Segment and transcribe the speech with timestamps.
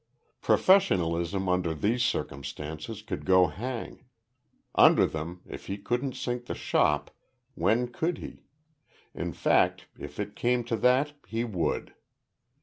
[0.41, 4.05] Professionalism under these circumstances could go hang;
[4.73, 7.11] under them, if he couldn't sink the "shop,"
[7.53, 8.47] when could he?
[9.13, 11.93] In fact, if it came to that he would.